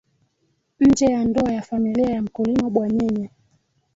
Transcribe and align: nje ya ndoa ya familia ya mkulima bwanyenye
nje 0.79 1.05
ya 1.05 1.25
ndoa 1.25 1.51
ya 1.51 1.61
familia 1.61 2.09
ya 2.09 2.21
mkulima 2.21 2.69
bwanyenye 2.69 3.29